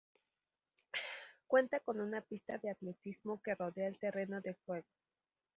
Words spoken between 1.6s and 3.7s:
con una pista de atletismo que